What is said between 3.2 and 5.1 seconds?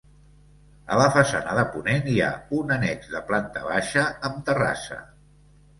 planta baixa amb terrassa.